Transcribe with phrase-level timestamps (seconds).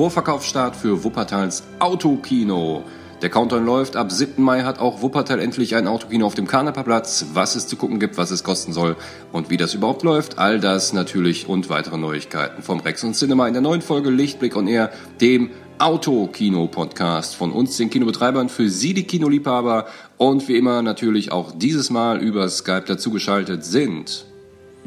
[0.00, 2.84] Vorverkaufsstart für Wuppertals Autokino.
[3.20, 3.96] Der Countdown läuft.
[3.96, 4.42] Ab 7.
[4.42, 7.26] Mai hat auch Wuppertal endlich ein Autokino auf dem Karneperplatz.
[7.34, 8.96] Was es zu gucken gibt, was es kosten soll
[9.30, 10.38] und wie das überhaupt läuft.
[10.38, 14.56] All das natürlich und weitere Neuigkeiten vom Rex und Cinema in der neuen Folge Lichtblick
[14.56, 14.90] on Air,
[15.20, 19.84] dem Autokino-Podcast von uns, den Kinobetreibern, für Sie, die Kinoliebhaber
[20.16, 24.24] und wie immer natürlich auch dieses Mal über Skype dazugeschaltet sind.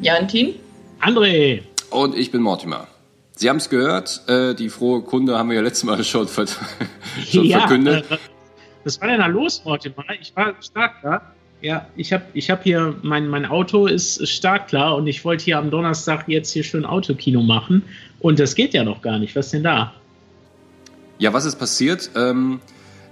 [0.01, 0.55] Jantin.
[0.99, 1.61] André.
[1.91, 2.87] Und ich bin Mortimer.
[3.35, 6.45] Sie haben es gehört, äh, die frohe Kunde haben wir ja letztes Mal schon, ver
[7.31, 8.05] schon ja, verkündet.
[8.09, 8.17] Äh,
[8.83, 10.03] was war denn da los, Mortimer?
[10.21, 11.21] Ich war stark da.
[11.61, 15.45] Ja, ich habe ich hab hier, mein, mein Auto ist stark klar und ich wollte
[15.45, 17.83] hier am Donnerstag jetzt hier schön Autokino machen
[18.19, 19.35] und das geht ja noch gar nicht.
[19.35, 19.93] Was ist denn da?
[21.19, 22.09] Ja, was ist passiert?
[22.15, 22.59] Ähm,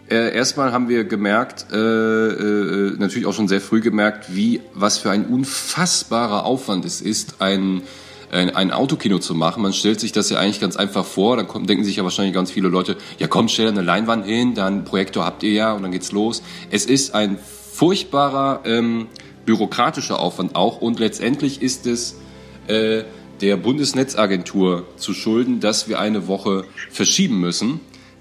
[0.10, 4.98] äh, erstmal haben wir gemerkt, äh, äh, natürlich auch schon sehr früh gemerkt, wie was
[4.98, 7.84] für ein unfassbarer Aufwand es ist, ein
[8.32, 9.62] ein Autokino zu machen.
[9.62, 11.36] Man stellt sich das ja eigentlich ganz einfach vor.
[11.36, 14.56] Dann kommen, denken sich ja wahrscheinlich ganz viele Leute, ja komm, stell eine Leinwand hin,
[14.56, 16.42] dann Projektor habt ihr ja und dann geht's los.
[16.70, 17.38] Es ist ein
[17.74, 19.08] furchtbarer ähm,
[19.46, 22.20] bürokratischer Aufwand auch und letztendlich ist es
[22.68, 23.04] äh,
[23.42, 27.80] der Bundesnetzagentur zu schulden, dass wir eine Woche verschieben müssen.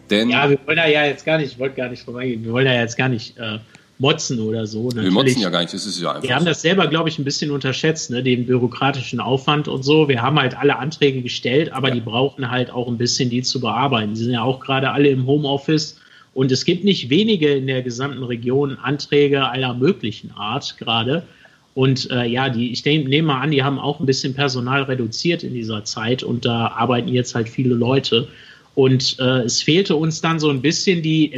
[0.09, 2.53] Denn ja, wir wollen da ja jetzt gar nicht, ich wollte gar nicht vorbeigehen, wir
[2.53, 3.59] wollen da jetzt gar nicht äh,
[4.01, 4.89] motzen oder so.
[4.89, 6.23] Natürlich, wir motzen ja gar nicht, das ist ja einfach.
[6.23, 10.09] Wir haben das selber, glaube ich, ein bisschen unterschätzt, ne, den bürokratischen Aufwand und so.
[10.09, 11.95] Wir haben halt alle Anträge gestellt, aber ja.
[11.95, 14.15] die brauchen halt auch ein bisschen die zu bearbeiten.
[14.15, 16.01] Die sind ja auch gerade alle im Homeoffice
[16.33, 21.25] und es gibt nicht wenige in der gesamten Region Anträge aller möglichen Art gerade.
[21.75, 25.43] Und äh, ja, die, ich nehme mal an, die haben auch ein bisschen Personal reduziert
[25.43, 28.29] in dieser Zeit und da arbeiten jetzt halt viele Leute.
[28.75, 31.33] Und äh, es fehlte uns dann so ein bisschen die,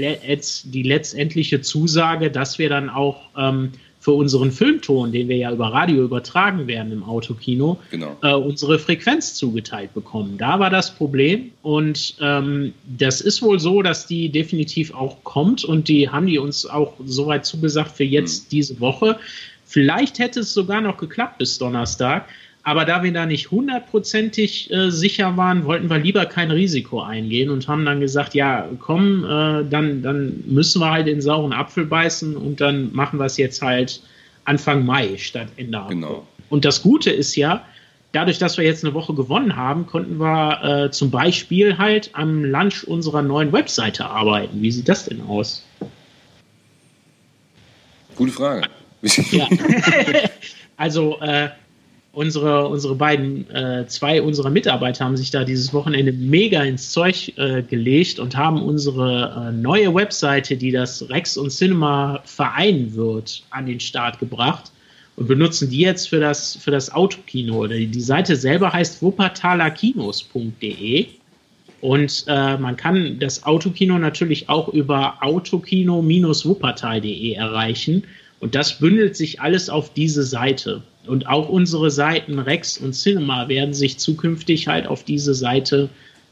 [0.65, 5.69] die letztendliche Zusage, dass wir dann auch ähm, für unseren Filmton, den wir ja über
[5.69, 8.17] Radio übertragen werden im Autokino, genau.
[8.21, 10.37] äh, unsere Frequenz zugeteilt bekommen.
[10.39, 15.65] Da war das Problem und ähm, das ist wohl so, dass die definitiv auch kommt
[15.65, 18.49] und die haben die uns auch soweit zugesagt für jetzt mhm.
[18.51, 19.21] diese Woche.
[19.67, 22.29] Vielleicht hätte es sogar noch geklappt bis Donnerstag.
[22.65, 27.51] Aber da wir da nicht hundertprozentig äh, sicher waren, wollten wir lieber kein Risiko eingehen
[27.51, 31.87] und haben dann gesagt, ja, komm, äh, dann, dann müssen wir halt den sauren Apfel
[31.87, 34.01] beißen und dann machen wir es jetzt halt
[34.45, 35.97] Anfang Mai statt Ende April.
[35.97, 36.27] Genau.
[36.51, 37.65] Und das Gute ist ja,
[38.13, 42.45] dadurch, dass wir jetzt eine Woche gewonnen haben, konnten wir äh, zum Beispiel halt am
[42.45, 44.63] Lunch unserer neuen Webseite arbeiten.
[44.63, 45.67] Wie sieht das denn aus?
[48.15, 48.69] Gute Frage.
[49.31, 49.49] Ja.
[50.77, 51.49] also, äh,
[52.13, 57.33] unsere, unsere beiden, äh, zwei unserer Mitarbeiter haben sich da dieses Wochenende mega ins Zeug
[57.37, 63.43] äh, gelegt und haben unsere äh, neue Webseite, die das Rex und Cinema vereinen wird,
[63.51, 64.71] an den Start gebracht
[65.17, 67.67] und benutzen die jetzt für das, für das Autokino.
[67.67, 71.07] Die, die Seite selber heißt wuppertalerkinos.de
[71.81, 78.05] und äh, man kann das Autokino natürlich auch über autokino-wuppertal.de erreichen.
[78.39, 80.83] Und das bündelt sich alles auf diese Seite.
[81.07, 85.89] Und auch unsere Seiten Rex und Cinema werden sich zukünftig halt auf diese Seite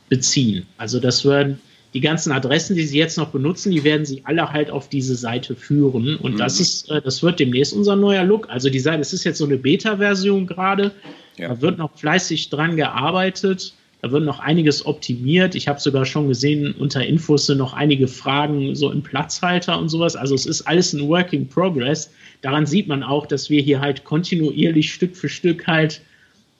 [0.08, 0.66] beziehen.
[0.78, 1.60] Also das werden
[1.92, 5.16] die ganzen Adressen, die Sie jetzt noch benutzen, die werden Sie alle halt auf diese
[5.16, 6.16] Seite führen.
[6.16, 6.38] Und mhm.
[6.38, 8.48] das ist, äh, das wird demnächst unser neuer Look.
[8.48, 10.92] Also die Seite, es ist jetzt so eine Beta-Version gerade.
[11.36, 11.48] Ja.
[11.48, 13.74] Da wird noch fleißig dran gearbeitet.
[14.02, 15.54] Da wird noch einiges optimiert.
[15.54, 19.90] Ich habe sogar schon gesehen, unter Infos sind noch einige Fragen so im Platzhalter und
[19.90, 20.16] sowas.
[20.16, 22.10] Also es ist alles ein Work in Progress
[22.42, 26.00] daran sieht man auch, dass wir hier halt kontinuierlich Stück für Stück halt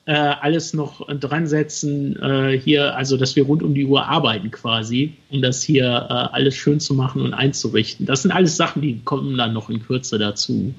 [0.06, 4.50] äh, alles noch dran setzen, äh, hier, also dass wir rund um die Uhr arbeiten
[4.50, 8.06] quasi, um das hier äh, alles schön zu machen und einzurichten.
[8.06, 10.74] Das sind alles Sachen, die kommen dann noch in Kürze dazu.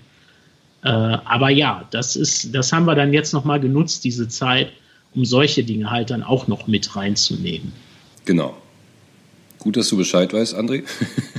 [0.83, 4.71] Äh, aber ja, das ist, das haben wir dann jetzt nochmal genutzt, diese Zeit,
[5.15, 7.73] um solche Dinge halt dann auch noch mit reinzunehmen.
[8.25, 8.55] Genau.
[9.59, 10.83] Gut, dass du Bescheid weißt, André.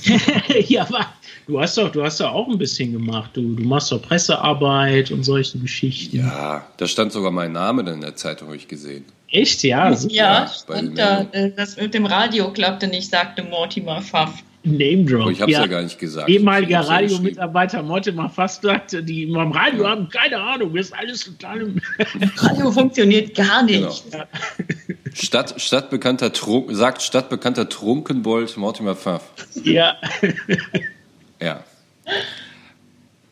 [0.68, 1.06] ja, aber
[1.46, 3.30] Du hast doch, du hast doch auch ein bisschen gemacht.
[3.34, 6.18] Du, du machst doch Pressearbeit und solche Geschichten.
[6.18, 9.04] Ja, da stand sogar mein Name dann in der Zeitung, habe ich gesehen.
[9.28, 9.90] Echt, ja?
[9.90, 11.26] Ja, ja stand da.
[11.32, 14.44] Äh, das mit dem Radio klappte nicht, sagte Mortimer Pfaff.
[14.64, 15.26] Name Drop.
[15.26, 15.64] Oh, ich habe es ja.
[15.64, 15.66] ja.
[15.66, 16.28] gar nicht gesagt.
[16.28, 19.90] Ehemaliger Radiomitarbeiter Mortimer Fass sagte, die beim Radio ja.
[19.90, 21.80] haben keine Ahnung, ist alles total im
[22.36, 24.10] Radio funktioniert gar nicht.
[24.10, 24.24] Genau.
[25.14, 26.32] Stadt, Stadtbekannter
[26.70, 29.22] sagt stadtbekannter Trunkenbold Mortimer Pfaff.
[29.62, 29.96] Ja.
[31.40, 31.64] Ja.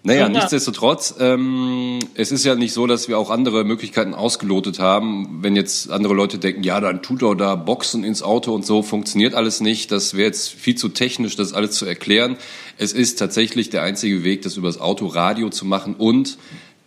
[0.03, 0.39] Naja, Super.
[0.39, 5.41] nichtsdestotrotz, ähm, es ist ja nicht so, dass wir auch andere Möglichkeiten ausgelotet haben.
[5.43, 8.83] Wenn jetzt andere Leute denken, ja, dann tut er da Boxen ins Auto und so,
[8.83, 9.93] funktioniert alles nicht.
[9.93, 12.39] Das wäre jetzt viel zu technisch, das alles zu erklären.
[12.79, 16.39] Es ist tatsächlich der einzige Weg, das übers Autoradio zu machen und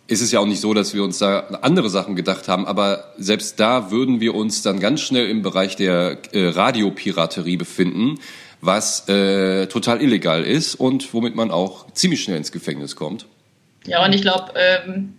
[0.06, 3.12] ist es ja auch nicht so, dass wir uns da andere Sachen gedacht haben, aber
[3.16, 8.18] selbst da würden wir uns dann ganz schnell im Bereich der äh, Radiopiraterie befinden,
[8.64, 13.26] was äh, total illegal ist und womit man auch ziemlich schnell ins Gefängnis kommt.
[13.86, 15.14] Ja, und ich glaube, ähm,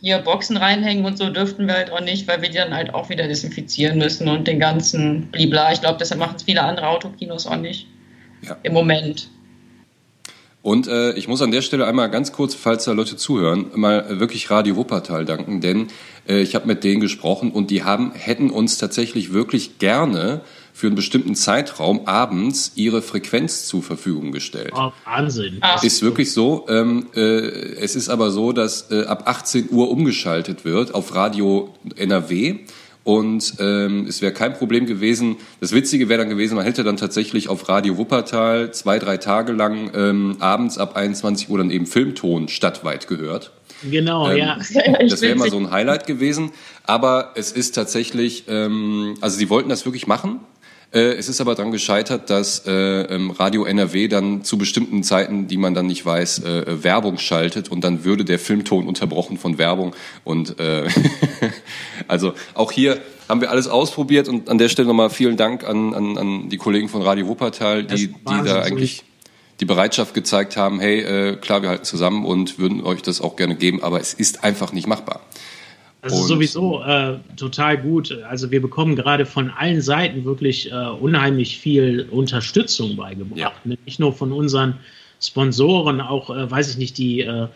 [0.00, 2.94] hier Boxen reinhängen und so dürften wir halt auch nicht, weil wir die dann halt
[2.94, 5.72] auch wieder desinfizieren müssen und den ganzen Blibla.
[5.72, 7.86] Ich glaube, deshalb machen es viele andere Autokinos auch nicht.
[8.42, 8.56] Ja.
[8.62, 9.28] Im Moment.
[10.62, 14.20] Und äh, ich muss an der Stelle einmal ganz kurz, falls da Leute zuhören, mal
[14.20, 15.88] wirklich Radio Wuppertal danken, denn
[16.28, 20.86] äh, ich habe mit denen gesprochen und die haben hätten uns tatsächlich wirklich gerne für
[20.86, 24.72] einen bestimmten Zeitraum abends ihre Frequenz zur Verfügung gestellt.
[24.74, 25.58] Oh, Wahnsinn.
[25.60, 25.82] Ach.
[25.82, 26.66] Ist wirklich so.
[26.68, 31.74] Ähm, äh, es ist aber so, dass äh, ab 18 Uhr umgeschaltet wird auf Radio
[31.96, 32.60] NRW.
[33.02, 35.36] Und ähm, es wäre kein Problem gewesen.
[35.58, 39.52] Das Witzige wäre dann gewesen, man hätte dann tatsächlich auf Radio Wuppertal zwei, drei Tage
[39.52, 43.52] lang ähm, abends ab 21 Uhr dann eben Filmton stadtweit gehört.
[43.82, 44.58] Genau, ähm, ja.
[45.08, 46.52] Das wäre immer so ein Highlight gewesen.
[46.84, 50.40] Aber es ist tatsächlich, ähm, also sie wollten das wirklich machen.
[50.92, 55.46] Äh, es ist aber daran gescheitert, dass äh, ähm, Radio NRW dann zu bestimmten Zeiten,
[55.46, 59.58] die man dann nicht weiß, äh, Werbung schaltet und dann würde der Filmton unterbrochen von
[59.58, 59.94] Werbung.
[60.24, 60.88] Und äh,
[62.08, 65.94] also auch hier haben wir alles ausprobiert und an der Stelle nochmal vielen Dank an,
[65.94, 69.04] an, an die Kollegen von Radio Wuppertal, die, die da eigentlich
[69.60, 73.36] die Bereitschaft gezeigt haben, hey, äh, klar, wir halten zusammen und würden euch das auch
[73.36, 75.20] gerne geben, aber es ist einfach nicht machbar.
[76.02, 78.16] Also und sowieso äh, total gut.
[78.28, 83.38] Also wir bekommen gerade von allen Seiten wirklich äh, unheimlich viel Unterstützung beigebracht.
[83.38, 83.52] Ja.
[83.84, 84.78] Nicht nur von unseren
[85.20, 87.48] Sponsoren, auch, äh, weiß ich nicht, die, äh,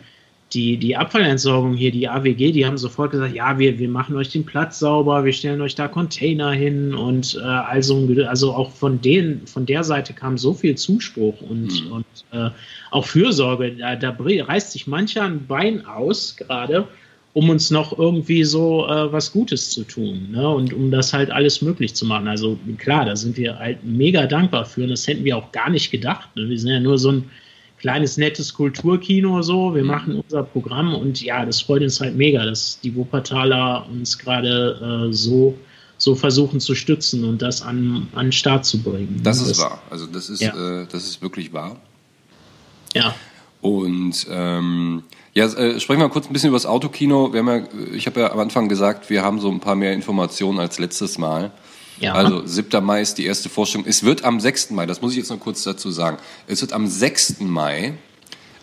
[0.53, 4.29] die, die Abfallentsorgung hier, die AWG, die haben sofort gesagt, ja, wir, wir machen euch
[4.29, 9.01] den Platz sauber, wir stellen euch da Container hin und äh, also, also auch von
[9.01, 11.91] denen, von der Seite kam so viel Zuspruch und, mhm.
[11.91, 12.51] und äh,
[12.91, 13.71] auch Fürsorge.
[13.71, 16.87] Da, da reißt sich mancher ein Bein aus gerade
[17.35, 20.47] um uns noch irgendwie so äh, was Gutes zu tun ne?
[20.47, 22.29] und um das halt alles möglich zu machen.
[22.29, 25.69] Also klar, da sind wir halt mega dankbar für und das hätten wir auch gar
[25.69, 26.33] nicht gedacht.
[26.37, 26.47] Ne?
[26.47, 27.29] Wir sind ja nur so ein
[27.77, 29.75] kleines, nettes Kulturkino so.
[29.75, 29.89] Wir mhm.
[29.89, 35.09] machen unser Programm und ja, das freut uns halt mega, dass die Wuppertaler uns gerade
[35.09, 35.57] äh, so
[35.97, 39.19] so versuchen zu stützen und das an, an den Start zu bringen.
[39.23, 39.81] Das ist das, wahr.
[39.89, 40.81] Also das ist, ja.
[40.81, 41.77] äh, das ist wirklich wahr.
[42.93, 43.15] Ja.
[43.61, 45.03] Und ähm,
[45.35, 47.33] ja, äh, sprechen wir kurz ein bisschen über das Autokino.
[47.33, 49.91] Wir haben ja, ich habe ja am Anfang gesagt, wir haben so ein paar mehr
[49.91, 51.51] Informationen als letztes Mal.
[51.99, 52.13] Ja.
[52.13, 52.83] Also 7.
[52.83, 53.85] Mai ist die erste Vorstellung.
[53.87, 54.71] Es wird am 6.
[54.71, 56.17] Mai, das muss ich jetzt noch kurz dazu sagen,
[56.47, 57.41] es wird am 6.
[57.41, 57.93] Mai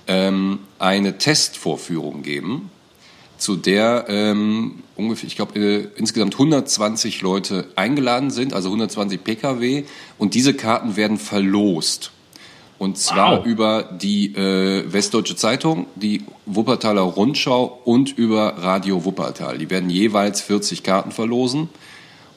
[0.07, 2.71] ähm, eine Testvorführung geben,
[3.37, 9.85] zu der ähm, ungefähr, ich glaube, äh, insgesamt 120 Leute eingeladen sind, also 120 Pkw,
[10.17, 12.13] und diese Karten werden verlost.
[12.83, 13.47] Und zwar wow.
[13.47, 19.57] über die äh, Westdeutsche Zeitung, die Wuppertaler Rundschau und über Radio Wuppertal.
[19.57, 21.69] Die werden jeweils 40 Karten verlosen.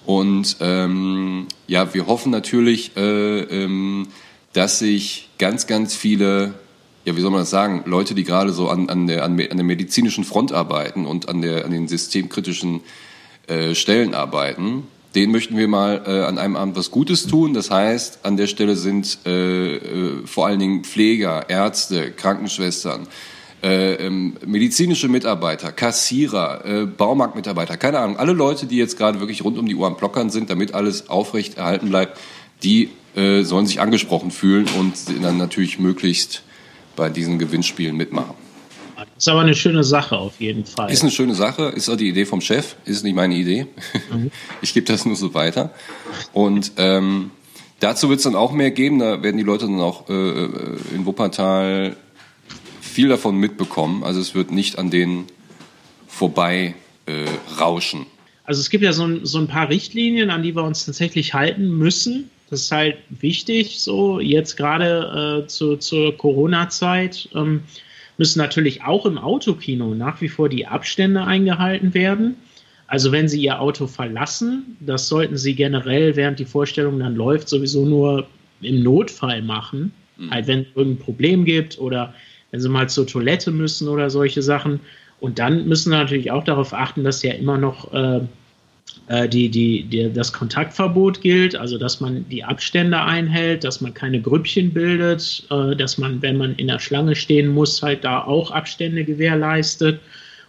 [0.06, 4.09] Und ähm, ja, wir hoffen natürlich, äh, ähm,
[4.53, 6.53] dass sich ganz, ganz viele,
[7.06, 9.63] ja, wie soll man das sagen, Leute, die gerade so an, an, der, an der
[9.63, 12.81] medizinischen Front arbeiten und an, der, an den systemkritischen
[13.47, 14.83] äh, Stellen arbeiten,
[15.16, 17.54] den möchten wir mal äh, an einem Abend was Gutes tun.
[17.54, 23.08] Das heißt, an der Stelle sind äh, äh, vor allen Dingen Pfleger, Ärzte, Krankenschwestern,
[23.64, 29.44] äh, ähm, medizinische Mitarbeiter, Kassierer, äh, Baumarktmitarbeiter, keine Ahnung, alle Leute, die jetzt gerade wirklich
[29.44, 32.19] rund um die Uhr am Blockern sind, damit alles aufrecht erhalten bleibt,
[32.62, 34.94] die äh, sollen sich angesprochen fühlen und
[35.24, 36.44] dann natürlich möglichst
[36.98, 38.44] bei diesen Gewinnspielen mitmachen.
[39.18, 40.92] Ist aber eine schöne Sache auf jeden Fall.
[40.92, 43.68] Ist eine schöne Sache, ist auch die Idee vom Chef, ist nicht meine Idee.
[44.12, 44.31] Mhm.
[44.62, 45.74] Ich gebe das nur so weiter.
[46.34, 47.31] Und ähm,
[47.80, 49.00] dazu wird es dann auch mehr geben.
[49.00, 50.45] Da werden die Leute dann auch äh,
[50.94, 51.95] in Wuppertal
[52.81, 54.04] viel davon mitbekommen.
[54.04, 55.28] Also es wird nicht an denen
[56.07, 57.26] vorbei äh,
[57.60, 58.06] rauschen.
[58.44, 61.34] Also es gibt ja so ein, so ein paar Richtlinien, an die wir uns tatsächlich
[61.34, 62.30] halten müssen.
[62.50, 67.30] Das ist halt wichtig, so jetzt gerade äh, zu, zur Corona-Zeit.
[67.34, 67.64] Ähm,
[68.18, 72.36] müssen natürlich auch im Autokino nach wie vor die Abstände eingehalten werden.
[72.88, 77.50] Also wenn Sie Ihr Auto verlassen, das sollten Sie generell, während die Vorstellung dann läuft,
[77.50, 78.28] sowieso nur
[78.62, 79.92] im Notfall machen.
[80.18, 80.31] Mhm.
[80.31, 82.14] Halt, wenn es irgendein Problem gibt oder
[82.52, 84.80] wenn Sie mal zur Toilette müssen oder solche Sachen.
[85.19, 88.22] Und dann müssen Sie natürlich auch darauf achten, dass ja immer noch äh,
[89.07, 94.19] die, die, die, das Kontaktverbot gilt, also dass man die Abstände einhält, dass man keine
[94.19, 98.52] Grüppchen bildet, äh, dass man, wenn man in der Schlange stehen muss, halt da auch
[98.52, 100.00] Abstände gewährleistet.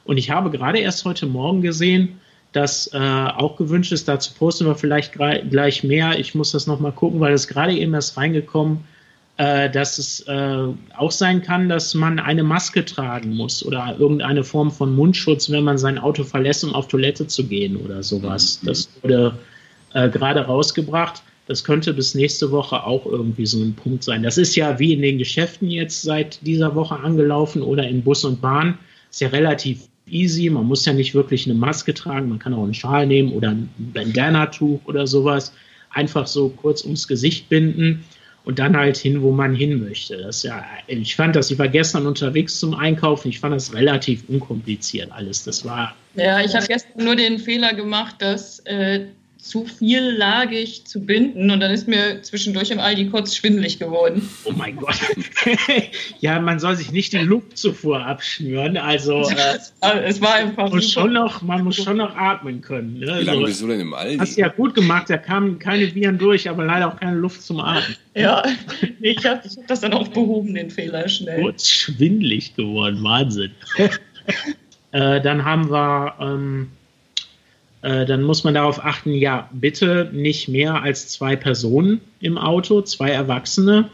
[0.04, 2.20] Und ich habe gerade erst heute Morgen gesehen,
[2.52, 6.18] dass äh, auch gewünscht ist, dazu posten wir vielleicht gleich mehr.
[6.18, 8.84] Ich muss das nochmal gucken, weil es gerade eben erst reingekommen,
[9.38, 10.66] äh, dass es äh,
[10.96, 15.64] auch sein kann, dass man eine Maske tragen muss oder irgendeine Form von Mundschutz, wenn
[15.64, 18.60] man sein Auto verlässt, um auf Toilette zu gehen oder sowas.
[18.62, 18.66] Mhm.
[18.66, 19.38] Das wurde
[19.92, 21.22] äh, gerade rausgebracht.
[21.48, 24.22] Das könnte bis nächste Woche auch irgendwie so ein Punkt sein.
[24.22, 28.24] Das ist ja wie in den Geschäften jetzt seit dieser Woche angelaufen oder in Bus
[28.24, 28.78] und Bahn.
[29.10, 30.48] Ist ja relativ easy.
[30.48, 32.30] Man muss ja nicht wirklich eine Maske tragen.
[32.30, 35.52] Man kann auch einen Schal nehmen oder ein Bandana-Tuch oder sowas.
[35.90, 38.04] Einfach so kurz ums Gesicht binden
[38.46, 40.16] und dann halt hin, wo man hin möchte.
[40.18, 44.22] Das ja, ich fand das, ich war gestern unterwegs zum Einkaufen, ich fand das relativ
[44.28, 45.42] unkompliziert alles.
[45.42, 45.94] Das war.
[46.14, 49.06] Ja, ich habe gestern nur den Fehler gemacht, dass äh,
[49.38, 54.28] zu viel lagig zu binden und dann ist mir zwischendurch im Aldi kurz schwindelig geworden.
[54.44, 54.96] Oh mein Gott.
[56.20, 58.76] ja, man soll sich nicht die Luftzufuhr abschnüren.
[58.76, 59.22] Also
[59.82, 62.98] äh, es war einfach muss schon noch, man muss schon noch atmen können.
[62.98, 63.06] Ne?
[63.06, 64.18] Wie lange also, bist du denn im Aldi?
[64.18, 67.42] Hast du ja gut gemacht, da kamen keine Viren durch, aber leider auch keine Luft
[67.42, 67.96] zum Atmen.
[68.14, 68.42] Ja,
[69.00, 71.42] ich habe hab das dann auch behoben, den Fehler schnell.
[71.42, 73.52] Kurz schwindelig geworden, Wahnsinn.
[74.92, 76.85] äh, dann haben wir ähm, äh,
[77.86, 83.10] dann muss man darauf achten, ja, bitte nicht mehr als zwei Personen im Auto, zwei
[83.10, 83.90] Erwachsene.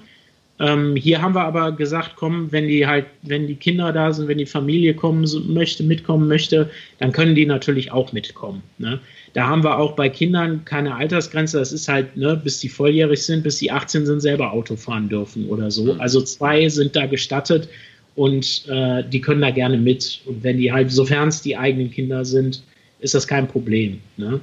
[0.59, 4.29] Ähm, hier haben wir aber gesagt, komm, wenn die halt, wenn die Kinder da sind,
[4.29, 8.63] wenn die Familie kommen möchte, mitkommen möchte, dann können die natürlich auch mitkommen.
[8.79, 9.01] Ne?
[9.33, 11.59] Da haben wir auch bei Kindern keine Altersgrenze.
[11.59, 15.09] Das ist halt, ne, bis die volljährig sind, bis die 18 sind, selber Auto fahren
[15.09, 15.95] dürfen oder so.
[15.95, 16.01] Mhm.
[16.01, 17.69] Also zwei sind da gestattet
[18.15, 20.21] und äh, die können da gerne mit.
[20.27, 22.63] Und wenn die halt, sofern es die eigenen Kinder sind,
[23.03, 24.01] ist das kein Problem.
[24.17, 24.41] Ne?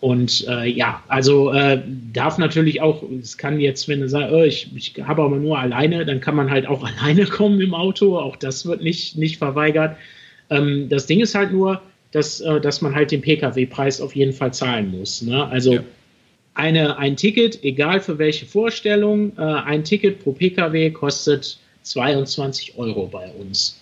[0.00, 1.82] Und äh, ja, also äh,
[2.12, 5.58] darf natürlich auch, es kann jetzt, wenn du sagst, oh, ich, ich habe aber nur
[5.58, 8.18] alleine, dann kann man halt auch alleine kommen im Auto.
[8.18, 9.96] Auch das wird nicht, nicht verweigert.
[10.50, 11.80] Ähm, das Ding ist halt nur,
[12.12, 15.22] dass, äh, dass man halt den Pkw-Preis auf jeden Fall zahlen muss.
[15.22, 15.46] Ne?
[15.46, 15.80] Also ja.
[16.54, 23.06] eine, ein Ticket, egal für welche Vorstellung, äh, ein Ticket pro Pkw kostet 22 Euro
[23.06, 23.80] bei uns.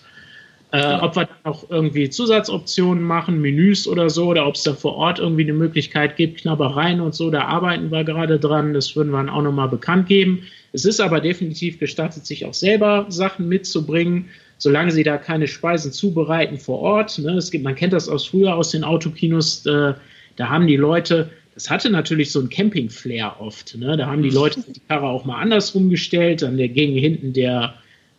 [0.71, 4.95] Äh, ob wir auch irgendwie Zusatzoptionen machen, Menüs oder so, oder ob es da vor
[4.95, 8.73] Ort irgendwie eine Möglichkeit gibt, Knabbereien und so, da arbeiten wir gerade dran.
[8.73, 10.43] Das würden wir dann auch nochmal bekannt geben.
[10.73, 15.91] Es ist aber definitiv gestattet, sich auch selber Sachen mitzubringen, solange sie da keine Speisen
[15.91, 17.19] zubereiten vor Ort.
[17.19, 17.33] Ne?
[17.33, 19.93] Es gibt, man kennt das aus früher aus den Autokinos, äh,
[20.35, 23.77] da haben die Leute das hatte natürlich so ein Camping-Flair oft.
[23.77, 23.95] Ne?
[23.97, 27.75] Da haben die Leute die Karre auch mal andersrum gestellt, dann ging hinten der,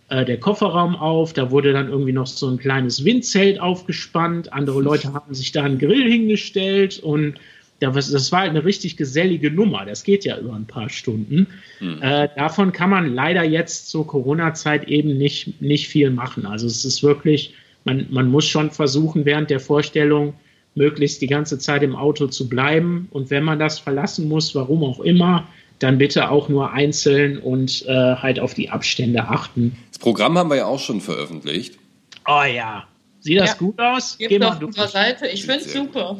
[0.09, 4.81] äh, der Kofferraum auf, da wurde dann irgendwie noch so ein kleines Windzelt aufgespannt, andere
[4.81, 7.39] Leute haben sich da einen Grill hingestellt und
[7.81, 9.85] das war halt eine richtig gesellige Nummer.
[9.85, 11.47] Das geht ja über ein paar Stunden.
[11.81, 11.99] Mhm.
[12.01, 16.47] Äh, davon kann man leider jetzt zur Corona-Zeit eben nicht, nicht viel machen.
[16.47, 20.35] Also es ist wirklich, man, man muss schon versuchen, während der Vorstellung
[20.75, 23.09] möglichst die ganze Zeit im Auto zu bleiben.
[23.11, 25.47] Und wenn man das verlassen muss, warum auch immer,
[25.79, 29.77] dann bitte auch nur einzeln und äh, halt auf die Abstände achten.
[29.91, 31.79] Das Programm haben wir ja auch schon veröffentlicht.
[32.27, 32.87] Oh ja.
[33.21, 33.57] Sieht das ja.
[33.57, 34.19] gut aus?
[34.19, 35.27] Gebt auf unserer Seite.
[35.27, 36.19] Ich finde es super.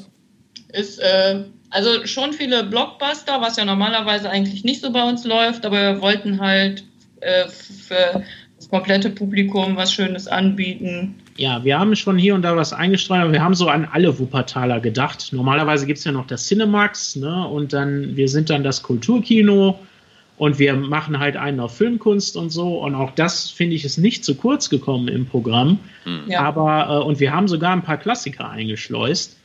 [0.73, 5.65] Ist, äh, also schon viele Blockbuster, was ja normalerweise eigentlich nicht so bei uns läuft,
[5.65, 6.85] aber wir wollten halt
[7.21, 8.25] äh, für
[8.57, 11.17] das komplette Publikum was Schönes anbieten.
[11.37, 14.19] Ja, wir haben schon hier und da was eingestreut, aber wir haben so an alle
[14.19, 15.33] Wuppertaler gedacht.
[15.33, 17.47] Normalerweise gibt es ja noch das Cinemax, ne?
[17.47, 19.79] Und dann, wir sind dann das Kulturkino
[20.39, 22.79] und wir machen halt einen auf Filmkunst und so.
[22.79, 25.79] Und auch das, finde ich, ist nicht zu kurz gekommen im Programm.
[26.05, 26.21] Hm.
[26.29, 26.41] Ja.
[26.41, 29.37] Aber, äh, und wir haben sogar ein paar Klassiker eingeschleust.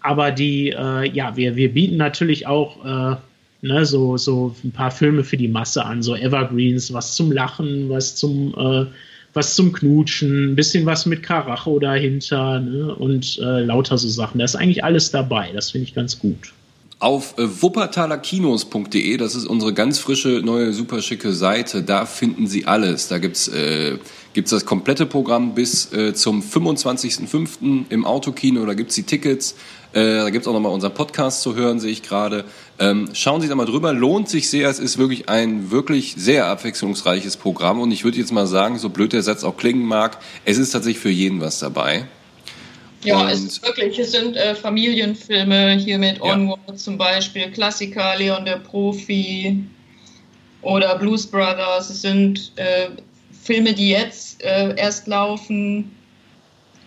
[0.00, 3.16] Aber die, äh, ja, wir, wir bieten natürlich auch äh,
[3.62, 7.88] ne, so, so ein paar Filme für die Masse an, so Evergreens, was zum Lachen,
[7.88, 8.86] was zum äh,
[9.38, 12.94] was zum Knutschen, ein bisschen was mit Karacho dahinter ne?
[12.94, 14.38] und äh, lauter so Sachen.
[14.38, 15.50] Da ist eigentlich alles dabei.
[15.54, 16.52] Das finde ich ganz gut.
[17.00, 22.66] Auf äh, wuppertalerkinos.de, das ist unsere ganz frische, neue, super schicke Seite, da finden Sie
[22.66, 23.06] alles.
[23.06, 23.98] Da gibt's äh,
[24.32, 27.84] gibt's das komplette Programm bis äh, zum 25.05.
[27.88, 29.54] im Autokino, da gibt's die Tickets.
[29.92, 32.44] Äh, da gibt's auch nochmal unseren Podcast zu hören, sehe ich gerade.
[32.80, 34.68] Ähm, schauen Sie da mal drüber, lohnt sich sehr.
[34.68, 38.88] Es ist wirklich ein wirklich sehr abwechslungsreiches Programm und ich würde jetzt mal sagen, so
[38.88, 42.08] blöd der Satz auch klingen mag, es ist tatsächlich für jeden was dabei.
[43.04, 46.74] Ja, und es ist wirklich, es sind äh, Familienfilme hier mit Onward ja.
[46.74, 49.62] zum Beispiel, Klassiker, Leon der Profi
[50.62, 51.90] oder Blues Brothers.
[51.90, 52.88] Es sind äh,
[53.42, 55.94] Filme, die jetzt äh, erst laufen.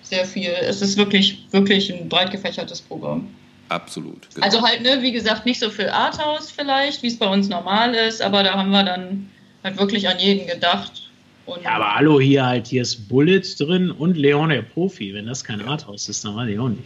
[0.04, 0.52] Sehr viel.
[0.62, 3.34] Es ist wirklich, wirklich ein breit gefächertes Programm.
[3.70, 4.28] Absolut.
[4.36, 4.46] Genau.
[4.46, 7.96] Also halt, ne, wie gesagt, nicht so viel Arthouse vielleicht, wie es bei uns normal
[7.96, 9.30] ist, aber da haben wir dann
[9.64, 11.10] halt wirklich an jeden gedacht.
[11.52, 15.14] Und ja, aber hallo, hier halt, hier ist Bullet drin und Leon der Profi.
[15.14, 16.84] Wenn das kein Arthouse ist, dann weiß ich auch nicht.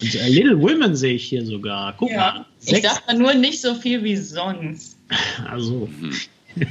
[0.00, 1.94] Und äh, Little Women sehe ich hier sogar.
[1.98, 2.46] Guck ja, mal.
[2.64, 4.96] Ich dachte nur nicht so viel wie sonst.
[5.50, 5.88] Also.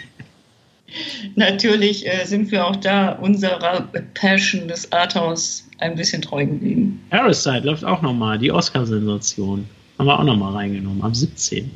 [1.35, 3.81] Natürlich äh, sind wir auch da unserer
[4.15, 6.99] Passion des Arthouse ein bisschen treu geblieben.
[7.11, 9.69] Parasite läuft auch nochmal, die Oscar-Sensation.
[9.99, 11.69] Haben wir auch nochmal reingenommen, am 17.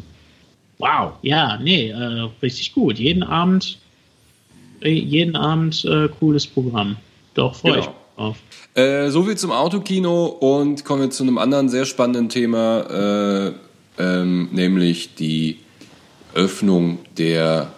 [0.79, 2.97] Wow, ja, nee, äh, richtig gut.
[2.97, 3.77] Jeden Abend,
[4.89, 6.97] jeden Abend äh, cooles Programm.
[7.33, 7.83] Doch, freue genau.
[7.83, 8.37] ich mich drauf.
[8.75, 13.51] Äh, so viel zum Autokino und kommen wir zu einem anderen sehr spannenden Thema, äh,
[13.99, 15.59] ähm, nämlich die
[16.33, 17.71] Öffnung der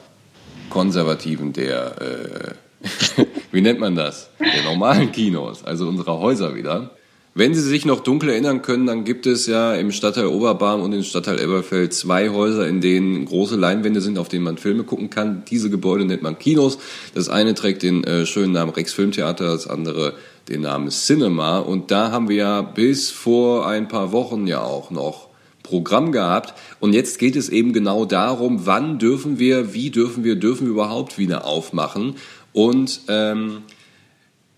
[0.70, 4.30] konservativen, der, äh, wie nennt man das?
[4.40, 6.92] Der normalen Kinos, also unserer Häuser wieder.
[7.38, 10.94] Wenn Sie sich noch dunkel erinnern können, dann gibt es ja im Stadtteil Oberbarm und
[10.94, 15.10] im Stadtteil Elberfeld zwei Häuser, in denen große Leinwände sind, auf denen man Filme gucken
[15.10, 15.44] kann.
[15.50, 16.78] Diese Gebäude nennt man Kinos.
[17.14, 20.14] Das eine trägt den äh, schönen Namen Rex Filmtheater, das andere
[20.48, 21.60] den Namen Cinema.
[21.60, 25.28] Und da haben wir ja bis vor ein paar Wochen ja auch noch
[25.62, 26.54] Programm gehabt.
[26.80, 30.72] Und jetzt geht es eben genau darum, wann dürfen wir, wie dürfen wir, dürfen wir
[30.72, 32.16] überhaupt wieder aufmachen.
[32.54, 33.64] Und ähm,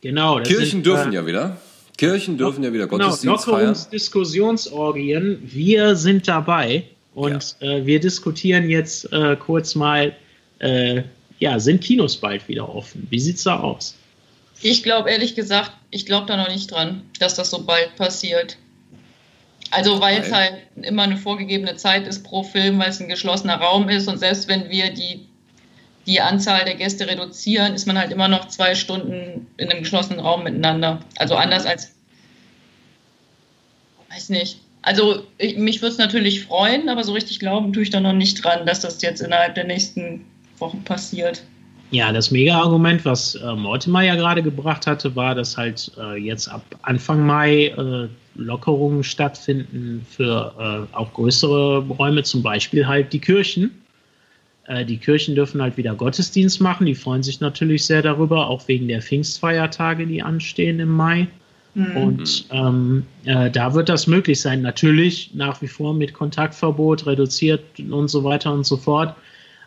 [0.01, 1.57] genau, Kirchen sind, dürfen äh, ja wieder.
[1.97, 3.77] Kirchen dürfen ja wieder Gottesdienst genau, feiern.
[3.91, 6.83] Diskussionsorgien, wir sind dabei
[7.15, 7.67] und ja.
[7.67, 10.15] äh, wir diskutieren jetzt äh, kurz mal,
[10.59, 11.01] äh,
[11.39, 13.07] ja, sind Kinos bald wieder offen?
[13.09, 13.95] Wie sieht's da aus?
[14.61, 18.57] Ich glaube ehrlich gesagt, ich glaube da noch nicht dran, dass das so bald passiert.
[19.71, 23.55] Also weil es halt immer eine vorgegebene Zeit ist pro Film, weil es ein geschlossener
[23.55, 25.27] Raum ist und selbst wenn wir die,
[26.07, 30.21] die Anzahl der Gäste reduzieren, ist man halt immer noch zwei Stunden in einem geschlossenen
[30.21, 31.01] Raum miteinander.
[31.17, 31.93] Also anders als,
[34.09, 34.61] weiß nicht.
[34.81, 38.13] Also ich, mich würde es natürlich freuen, aber so richtig glauben tue ich da noch
[38.13, 40.25] nicht dran, dass das jetzt innerhalb der nächsten
[40.59, 41.43] Wochen passiert.
[41.91, 46.47] Ja, das Mega-Argument, was äh, Mortimer ja gerade gebracht hatte, war, dass halt äh, jetzt
[46.47, 53.19] ab Anfang Mai äh, Lockerungen stattfinden für äh, auch größere Räume, zum Beispiel halt die
[53.19, 53.71] Kirchen.
[54.67, 56.85] Äh, die Kirchen dürfen halt wieder Gottesdienst machen.
[56.85, 61.27] Die freuen sich natürlich sehr darüber, auch wegen der Pfingstfeiertage, die anstehen im Mai.
[61.73, 61.97] Mhm.
[61.97, 64.61] Und ähm, äh, da wird das möglich sein.
[64.61, 69.15] Natürlich nach wie vor mit Kontaktverbot, reduziert und so weiter und so fort.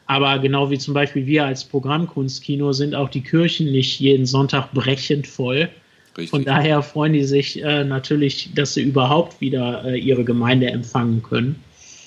[0.06, 4.72] Aber genau wie zum Beispiel wir als Programmkunstkino sind auch die Kirchen nicht jeden Sonntag
[4.72, 5.68] brechend voll.
[6.16, 6.30] Richtig.
[6.30, 11.22] Von daher freuen die sich äh, natürlich, dass sie überhaupt wieder äh, ihre Gemeinde empfangen
[11.22, 11.62] können.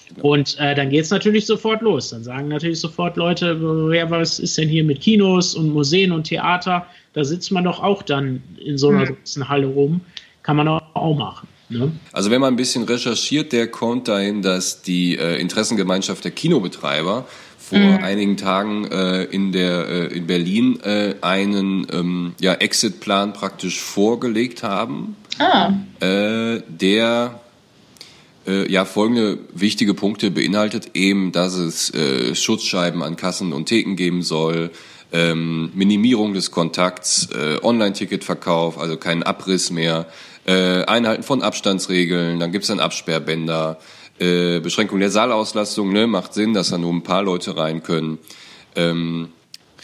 [0.09, 0.29] Genau.
[0.29, 2.09] Und äh, dann geht es natürlich sofort los.
[2.09, 3.57] Dann sagen natürlich sofort Leute,
[3.93, 6.85] ja, was ist denn hier mit Kinos und Museen und Theater?
[7.13, 9.17] Da sitzt man doch auch dann in so einer mhm.
[9.17, 10.01] großen Halle rum.
[10.41, 11.47] Kann man auch machen.
[11.69, 11.91] Ne?
[12.11, 17.25] Also wenn man ein bisschen recherchiert, der kommt dahin, dass die äh, Interessengemeinschaft der Kinobetreiber
[17.57, 18.03] vor mhm.
[18.03, 24.63] einigen Tagen äh, in, der, äh, in Berlin äh, einen ähm, ja, Exit-Plan praktisch vorgelegt
[24.63, 25.71] haben, ah.
[26.01, 27.39] äh, der
[28.47, 33.95] äh, ja folgende wichtige Punkte beinhaltet, eben, dass es äh, Schutzscheiben an Kassen und Theken
[33.95, 34.71] geben soll,
[35.11, 40.07] ähm, Minimierung des Kontakts, äh, Online-Ticketverkauf, also keinen Abriss mehr,
[40.45, 43.79] äh, Einhalten von Abstandsregeln, dann gibt es dann Absperrbänder,
[44.19, 48.19] äh, Beschränkung der Saalauslastung, ne, macht Sinn, dass da nur ein paar Leute rein können.
[48.75, 49.29] Ähm,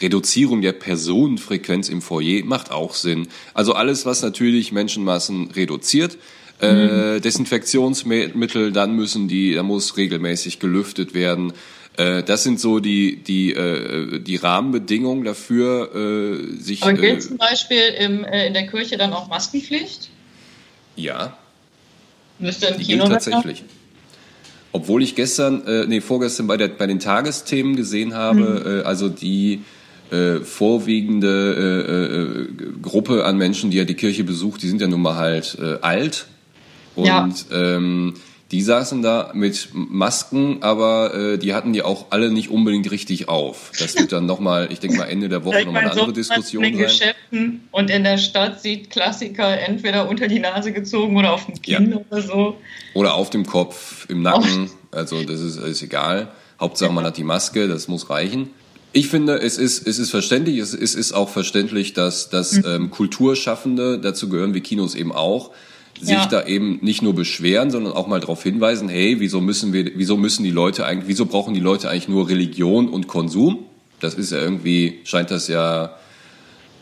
[0.00, 3.28] Reduzierung der Personenfrequenz im Foyer macht auch Sinn.
[3.54, 6.16] Also alles, was natürlich Menschenmassen reduziert.
[6.60, 7.22] Äh, mhm.
[7.22, 11.52] Desinfektionsmittel, dann müssen die, da muss regelmäßig gelüftet werden.
[11.96, 16.82] Äh, das sind so die, die, äh, die Rahmenbedingungen dafür, äh, sich.
[16.82, 20.10] Aber gilt zum Beispiel im, in der Kirche dann auch Maskenpflicht?
[20.96, 21.36] Ja.
[22.38, 23.60] Müsste im Kino tatsächlich.
[23.60, 23.68] Haben?
[24.72, 28.80] Obwohl ich gestern, äh, nee, vorgestern bei, der, bei den Tagesthemen gesehen habe, mhm.
[28.80, 29.62] äh, also die
[30.10, 34.86] äh, vorwiegende äh, äh, Gruppe an Menschen, die ja die Kirche besucht, die sind ja
[34.86, 36.26] nun mal halt äh, alt.
[36.94, 37.30] Und ja.
[37.52, 38.14] ähm,
[38.50, 43.28] die saßen da mit Masken, aber äh, die hatten die auch alle nicht unbedingt richtig
[43.28, 43.70] auf.
[43.78, 46.76] Das wird dann nochmal, ich denke mal Ende der Woche nochmal eine andere Diskussion in
[46.76, 46.88] den sein.
[46.88, 51.62] Geschäften und in der Stadt sieht Klassiker entweder unter die Nase gezogen oder auf dem
[51.62, 52.00] Kinn ja.
[52.10, 52.56] oder so.
[52.94, 54.68] Oder auf dem Kopf, im Nacken.
[54.90, 56.32] Also das ist, ist egal.
[56.58, 58.50] Hauptsache man hat die Maske, das muss reichen.
[58.92, 62.54] Ich finde, es ist, es ist verständlich, es ist, es ist auch verständlich, dass, dass
[62.54, 62.64] mhm.
[62.66, 65.52] ähm, Kulturschaffende, dazu gehören wie Kinos eben auch,
[66.00, 66.26] sich ja.
[66.26, 70.16] da eben nicht nur beschweren, sondern auch mal darauf hinweisen, hey, wieso müssen wir, wieso
[70.16, 73.64] müssen die Leute eigentlich, wieso brauchen die Leute eigentlich nur Religion und Konsum?
[74.00, 75.96] Das ist ja irgendwie, scheint das ja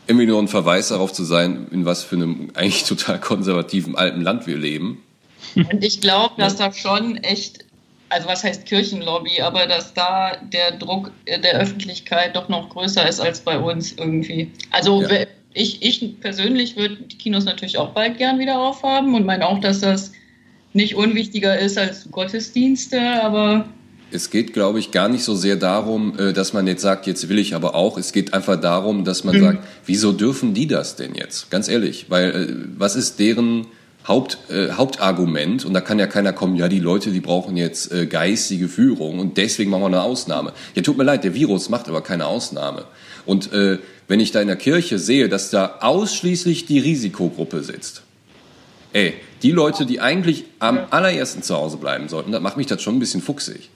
[0.07, 4.23] irgendwie nur ein Verweis darauf zu sein, in was für einem eigentlich total konservativen alten
[4.23, 5.03] Land wir leben.
[5.55, 7.65] Und ich glaube, dass da schon echt,
[8.09, 13.21] also was heißt Kirchenlobby, aber dass da der Druck der Öffentlichkeit doch noch größer ist
[13.21, 14.51] als bei uns irgendwie.
[14.71, 15.27] Also ja
[15.59, 19.61] ich, ich persönlich würde die Kinos natürlich auch bald gern wieder aufhaben und meine auch,
[19.61, 20.13] dass das
[20.73, 23.69] nicht unwichtiger ist als Gottesdienste, aber
[24.11, 27.29] es geht, glaube ich, gar nicht so sehr darum, äh, dass man jetzt sagt, jetzt
[27.29, 27.99] will ich aber auch.
[27.99, 29.41] Es geht einfach darum, dass man mhm.
[29.41, 31.51] sagt, wieso dürfen die das denn jetzt?
[31.51, 33.67] Ganz ehrlich, weil äh, was ist deren
[34.07, 35.67] Haupt, äh, Hauptargument?
[35.67, 39.19] Und da kann ja keiner kommen, ja, die Leute, die brauchen jetzt äh, geistige Führung
[39.19, 40.55] und deswegen machen wir eine Ausnahme.
[40.75, 42.87] Ja, tut mir leid, der Virus macht aber keine Ausnahme.
[43.29, 48.01] Und äh, wenn ich da in der Kirche sehe, dass da ausschließlich die Risikogruppe sitzt,
[48.95, 49.13] ey,
[49.43, 52.97] die Leute, die eigentlich am allerersten zu Hause bleiben sollten, da macht mich das schon
[52.97, 53.69] ein bisschen fuchsig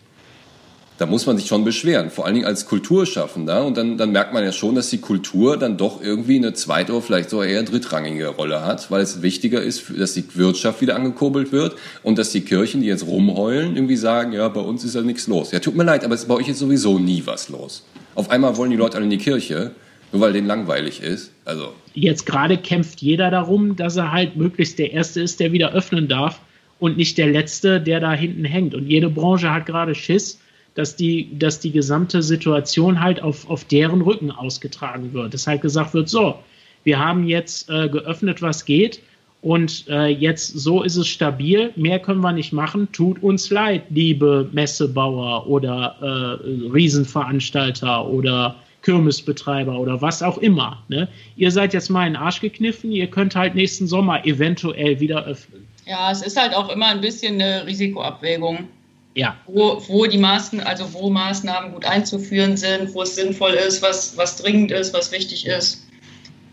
[1.02, 3.64] da muss man sich schon beschweren, vor allen Dingen als Kulturschaffender.
[3.64, 6.92] Und dann, dann merkt man ja schon, dass die Kultur dann doch irgendwie eine zweite
[6.92, 10.94] oder vielleicht sogar eher drittrangige Rolle hat, weil es wichtiger ist, dass die Wirtschaft wieder
[10.94, 14.94] angekurbelt wird und dass die Kirchen, die jetzt rumheulen, irgendwie sagen, ja, bei uns ist
[14.94, 15.50] ja nichts los.
[15.50, 17.84] Ja, tut mir leid, aber es ist bei euch jetzt sowieso nie was los.
[18.14, 19.72] Auf einmal wollen die Leute alle in die Kirche,
[20.12, 21.32] nur weil denen langweilig ist.
[21.44, 21.72] Also.
[21.94, 26.06] Jetzt gerade kämpft jeder darum, dass er halt möglichst der Erste ist, der wieder öffnen
[26.06, 26.38] darf
[26.78, 28.76] und nicht der Letzte, der da hinten hängt.
[28.76, 30.38] Und jede Branche hat gerade Schiss,
[30.74, 35.34] dass die, dass die gesamte Situation halt auf, auf deren Rücken ausgetragen wird.
[35.34, 36.36] Dass halt gesagt wird, so,
[36.84, 39.02] wir haben jetzt äh, geöffnet, was geht
[39.42, 43.82] und äh, jetzt so ist es stabil, mehr können wir nicht machen, tut uns leid,
[43.90, 50.82] liebe Messebauer oder äh, Riesenveranstalter oder Kirmesbetreiber oder was auch immer.
[50.88, 51.08] Ne?
[51.36, 55.24] Ihr seid jetzt mal in den Arsch gekniffen, ihr könnt halt nächsten Sommer eventuell wieder
[55.24, 55.66] öffnen.
[55.86, 58.68] Ja, es ist halt auch immer ein bisschen eine Risikoabwägung.
[59.14, 59.36] Ja.
[59.46, 64.16] Wo, wo die Maßnahmen, also wo Maßnahmen gut einzuführen sind, wo es sinnvoll ist, was,
[64.16, 65.86] was dringend ist, was wichtig ist.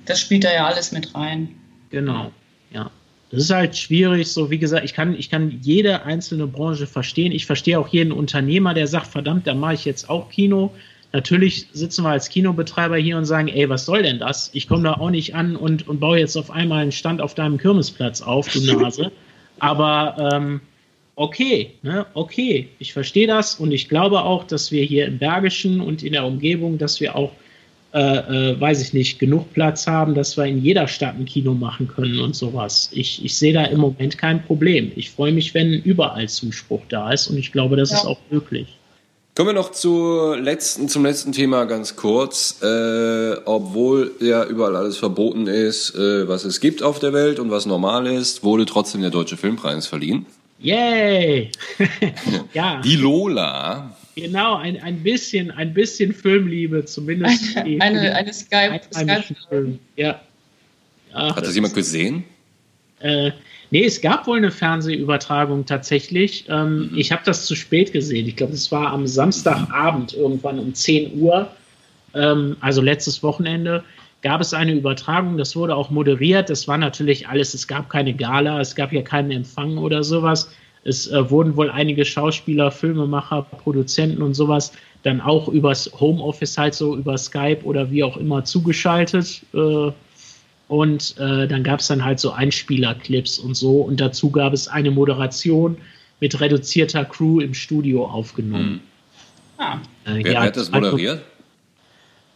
[0.05, 1.55] Das spielt da ja alles mit rein.
[1.89, 2.31] Genau,
[2.71, 2.91] ja.
[3.31, 7.31] Das ist halt schwierig, so wie gesagt, ich kann, ich kann jede einzelne Branche verstehen.
[7.31, 10.73] Ich verstehe auch jeden Unternehmer, der sagt, verdammt, da mache ich jetzt auch Kino.
[11.11, 14.49] Natürlich sitzen wir als Kinobetreiber hier und sagen, ey, was soll denn das?
[14.53, 17.35] Ich komme da auch nicht an und, und baue jetzt auf einmal einen Stand auf
[17.35, 19.11] deinem Kirmesplatz auf, du Nase.
[19.59, 20.61] Aber ähm,
[21.19, 25.81] okay, ne, okay, ich verstehe das und ich glaube auch, dass wir hier im Bergischen
[25.81, 27.33] und in der Umgebung, dass wir auch,
[27.93, 31.53] äh, äh, weiß ich nicht, genug Platz haben, dass wir in jeder Stadt ein Kino
[31.53, 32.89] machen können und sowas.
[32.93, 34.93] Ich, ich sehe da im Moment kein Problem.
[34.95, 37.97] Ich freue mich, wenn überall Zuspruch da ist und ich glaube, das ja.
[37.97, 38.77] ist auch möglich.
[39.35, 42.61] Kommen wir noch zur letzten, zum letzten Thema ganz kurz.
[42.61, 47.51] Äh, obwohl ja überall alles verboten ist, äh, was es gibt auf der Welt und
[47.51, 50.25] was normal ist, wurde trotzdem der Deutsche Filmpreis verliehen.
[50.59, 51.51] Yay!
[52.53, 52.81] ja.
[52.81, 53.95] Die Lola.
[54.15, 57.55] Genau, ein, ein bisschen, ein bisschen Filmliebe, zumindest.
[57.55, 58.81] Eine, eine, eine Skype.
[58.93, 60.19] Skype ja.
[61.13, 62.23] Ach, Hat das jemand gesehen?
[62.99, 63.31] Äh,
[63.71, 66.45] nee, es gab wohl eine Fernsehübertragung tatsächlich.
[66.49, 66.97] Ähm, mhm.
[66.97, 68.27] Ich habe das zu spät gesehen.
[68.27, 71.49] Ich glaube, es war am Samstagabend irgendwann um 10 Uhr,
[72.13, 73.83] ähm, also letztes Wochenende
[74.21, 78.13] gab es eine Übertragung, das wurde auch moderiert, das war natürlich alles, es gab keine
[78.13, 80.51] Gala, es gab ja keinen Empfang oder sowas.
[80.83, 84.71] Es äh, wurden wohl einige Schauspieler, Filmemacher, Produzenten und sowas
[85.03, 89.41] dann auch übers Homeoffice halt so über Skype oder wie auch immer zugeschaltet.
[89.53, 89.91] Äh,
[90.67, 93.81] und äh, dann gab es dann halt so Einspielerclips und so.
[93.81, 95.77] Und dazu gab es eine Moderation
[96.19, 98.69] mit reduzierter Crew im Studio aufgenommen.
[98.69, 98.79] Hm.
[99.57, 99.73] Ah.
[99.73, 101.21] Äh, wer, ja, wer hat das moderiert?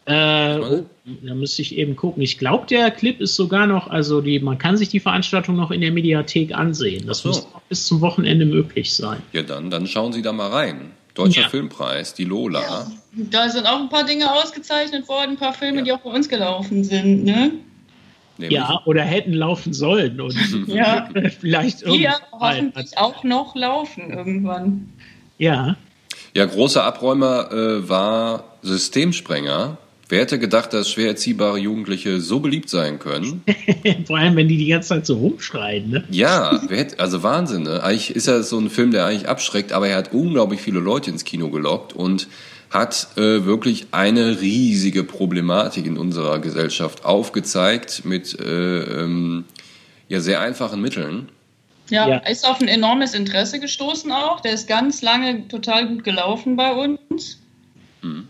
[0.05, 0.85] Äh, oh,
[1.21, 2.21] da müsste ich eben gucken.
[2.21, 5.71] Ich glaube, der Clip ist sogar noch, also die, man kann sich die Veranstaltung noch
[5.71, 7.07] in der Mediathek ansehen.
[7.07, 7.29] Das so.
[7.29, 9.21] muss bis zum Wochenende möglich sein.
[9.31, 10.91] Ja, dann, dann schauen Sie da mal rein.
[11.13, 11.49] Deutscher ja.
[11.49, 12.61] Filmpreis, die Lola.
[12.61, 15.83] Ja, da sind auch ein paar Dinge ausgezeichnet worden, ein paar Filme, ja.
[15.83, 17.51] die auch bei uns gelaufen sind, ne?
[18.39, 18.57] Nämlich?
[18.57, 20.35] Ja, oder hätten laufen sollen und
[20.67, 21.07] ja.
[21.39, 21.99] vielleicht irgendwann.
[21.99, 24.91] Die hoffentlich auch noch laufen irgendwann.
[25.37, 25.77] Ja.
[26.35, 29.77] Ja, großer Abräumer äh, war Systemsprenger
[30.09, 33.43] Wer hätte gedacht, dass schwer erziehbare Jugendliche so beliebt sein können?
[34.05, 36.03] Vor allem, wenn die die ganze Zeit so rumschreien, ne?
[36.09, 37.81] Ja, hätte, also Wahnsinn, ne?
[37.83, 41.09] Eigentlich ist er so ein Film, der eigentlich abschreckt, aber er hat unglaublich viele Leute
[41.09, 42.27] ins Kino gelockt und
[42.69, 49.45] hat äh, wirklich eine riesige Problematik in unserer Gesellschaft aufgezeigt mit äh, ähm,
[50.09, 51.29] ja, sehr einfachen Mitteln.
[51.89, 54.41] Ja, ja, ist auf ein enormes Interesse gestoßen auch.
[54.41, 57.39] Der ist ganz lange total gut gelaufen bei uns.
[58.01, 58.27] Hm.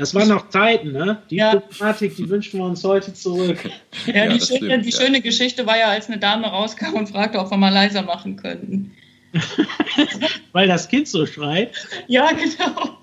[0.00, 1.22] Das waren noch Zeiten, ne?
[1.28, 1.50] Die ja.
[1.50, 3.58] Problematik, die wünschen wir uns heute zurück.
[4.06, 5.00] Ja, ja die, schöne, stimmt, die ja.
[5.00, 8.36] schöne Geschichte war ja, als eine Dame rauskam und fragte, ob wir mal leiser machen
[8.36, 8.92] könnten.
[10.52, 11.72] Weil das Kind so schreit?
[12.08, 12.96] Ja, genau.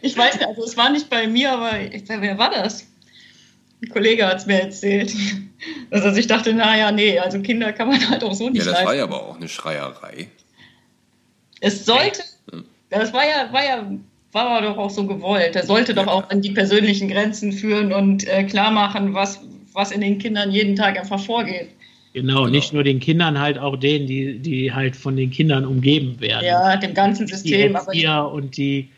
[0.00, 2.86] Ich weiß nicht, also es war nicht bei mir, aber ich sag, wer war das?
[3.82, 5.12] Ein Kollege hat es mir erzählt.
[5.90, 8.84] Also ich dachte, naja, nee, also Kinder kann man halt auch so nicht Ja, das
[8.84, 10.28] war ja aber auch eine Schreierei.
[11.60, 12.22] Es sollte,
[12.90, 13.90] das war ja, war ja
[14.46, 15.56] war doch auch so gewollt.
[15.56, 19.40] Er sollte doch auch an die persönlichen Grenzen führen und äh, klar machen, was,
[19.72, 21.68] was in den Kindern jeden Tag einfach vorgeht.
[22.14, 25.64] Genau, genau, nicht nur den Kindern, halt auch denen, die, die halt von den Kindern
[25.64, 26.44] umgeben werden.
[26.44, 27.70] Ja, dem ganzen System.
[27.70, 28.88] Die Erzieher und die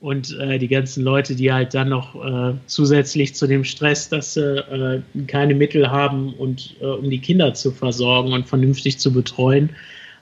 [0.00, 4.34] und äh, die ganzen Leute, die halt dann noch äh, zusätzlich zu dem Stress, dass
[4.34, 9.12] sie äh, keine Mittel haben und äh, um die Kinder zu versorgen und vernünftig zu
[9.12, 9.70] betreuen,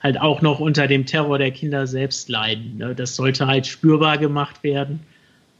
[0.01, 2.77] halt auch noch unter dem Terror der Kinder selbst leiden.
[2.77, 2.95] Ne?
[2.95, 5.01] Das sollte halt spürbar gemacht werden.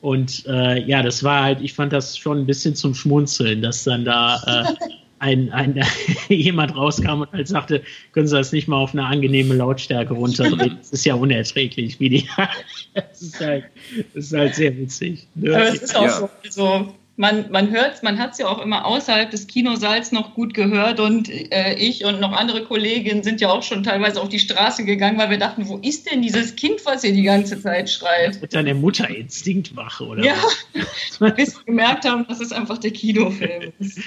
[0.02, 3.84] Und äh, ja, das war halt, ich fand das schon ein bisschen zum Schmunzeln, dass
[3.84, 4.86] dann da äh,
[5.20, 5.82] ein, ein,
[6.30, 10.78] jemand rauskam und halt sagte, können Sie das nicht mal auf eine angenehme Lautstärke runterdrehen?
[10.80, 12.30] Das ist ja unerträglich, wie die.
[12.94, 13.66] das, ist halt,
[14.14, 15.28] das ist halt sehr witzig.
[15.36, 15.54] Ne?
[15.54, 16.12] Aber es ist auch ja.
[16.12, 20.36] so, so man, man hört man hat es ja auch immer außerhalb des Kinosaals noch
[20.36, 24.30] gut gehört und äh, ich und noch andere Kolleginnen sind ja auch schon teilweise auf
[24.30, 27.62] die Straße gegangen, weil wir dachten, wo ist denn dieses Kind, was hier die ganze
[27.62, 28.40] Zeit schreit?
[28.40, 30.24] Wird dann der Mutterinstinkt wach, oder?
[30.24, 30.36] Ja,
[31.36, 34.00] bis wir gemerkt haben, dass es einfach der Kinofilm ist.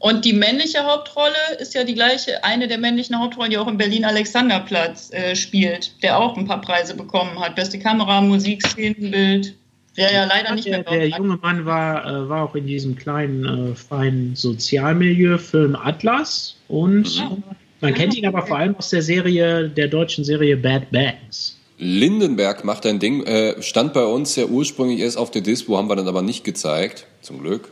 [0.00, 3.76] Und die männliche Hauptrolle ist ja die gleiche, eine der männlichen Hauptrollen, die auch im
[3.76, 7.54] Berlin Alexanderplatz äh, spielt, der auch ein paar Preise bekommen hat.
[7.54, 9.54] Beste Kamera, Musik, Szenenbild.
[9.96, 10.82] Der ja leider nicht mehr.
[10.82, 16.56] Der, der junge Mann war, äh, war auch in diesem kleinen, äh, feinen Sozialmilieu-Film Atlas
[16.68, 17.42] und mhm.
[17.80, 21.56] man kennt ihn aber vor allem aus der Serie, der deutschen Serie Bad Banks.
[21.78, 25.88] Lindenberg macht ein Ding, äh, stand bei uns ja ursprünglich erst auf der Dispo, haben
[25.88, 27.70] wir dann aber nicht gezeigt, zum Glück.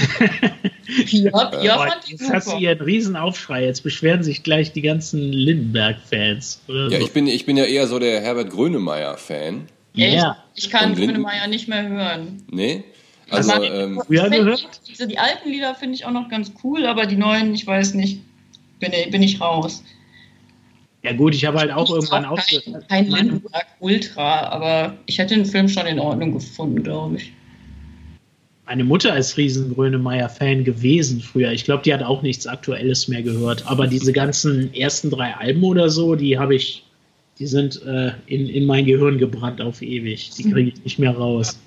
[1.09, 3.65] ja, ja, Boah, jetzt hat sie ihren Riesenaufschrei.
[3.65, 6.63] Jetzt beschweren sich gleich die ganzen Lindenberg-Fans.
[6.67, 6.97] Ja, so.
[6.97, 9.69] ich, bin, ich bin ja eher so der Herbert Grönemeyer-Fan.
[9.97, 10.37] Ja.
[10.55, 12.43] Ich kann Grönemeyer nicht mehr hören.
[12.51, 12.85] Nee?
[13.31, 14.69] Also, also ähm, gehört?
[14.87, 17.95] Die, die alten Lieder finde ich auch noch ganz cool, aber die neuen, ich weiß
[17.95, 18.21] nicht,
[18.79, 19.83] bin, bin ich raus.
[21.03, 25.19] Ja gut, ich habe halt auch ich irgendwann auch kein, kein Lindenberg Ultra, aber ich
[25.19, 27.33] hätte den Film schon in Ordnung gefunden, glaube ich.
[28.65, 31.53] Meine Mutter ist riesen Grönemeyer-Fan gewesen früher.
[31.53, 33.65] Ich glaube, die hat auch nichts Aktuelles mehr gehört.
[33.69, 36.85] Aber diese ganzen ersten drei Alben oder so, die habe ich
[37.38, 40.31] die sind äh, in, in mein Gehirn gebrannt auf ewig.
[40.31, 41.59] Die kriege ich nicht mehr raus.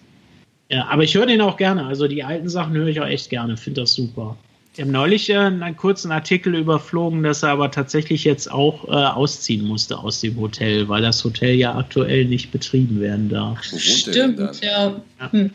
[0.70, 1.86] Ja, aber ich höre den auch gerne.
[1.86, 3.58] Also die alten Sachen höre ich auch echt gerne.
[3.58, 4.38] Finde das super.
[4.74, 8.92] Ich habe neulich äh, einen kurzen Artikel überflogen, dass er aber tatsächlich jetzt auch äh,
[8.92, 13.64] ausziehen musste aus dem Hotel, weil das Hotel ja aktuell nicht betrieben werden darf.
[13.64, 15.02] Stimmt, ja.
[15.20, 15.32] ja.
[15.32, 15.52] Hm.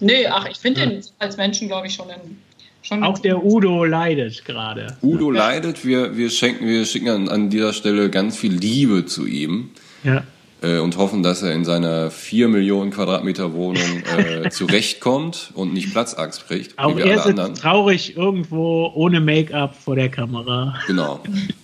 [0.00, 0.86] Nee, ach, ich finde ja.
[0.86, 2.53] den als Menschen, glaube ich, schon in Schon
[2.90, 4.96] auch der Udo leidet gerade.
[5.02, 5.38] Udo ja.
[5.48, 5.84] leidet.
[5.84, 9.70] Wir, wir, schenken, wir schicken an, an dieser Stelle ganz viel Liebe zu ihm.
[10.02, 10.24] Ja.
[10.62, 15.92] Äh, und hoffen, dass er in seiner 4 Millionen Quadratmeter Wohnung äh, zurechtkommt und nicht
[15.92, 16.78] Platzachs kriegt.
[16.78, 17.54] Auch er sitzt anderen.
[17.54, 20.74] traurig irgendwo ohne Make-up vor der Kamera.
[20.86, 21.20] Genau.